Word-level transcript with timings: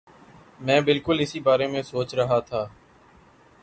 میں 0.59 0.79
بالکل 0.81 1.19
اسی 1.19 1.39
بارے 1.39 1.67
میں 1.67 1.81
سوچ 1.81 2.13
رہا 2.15 2.39
تھا 2.39 2.65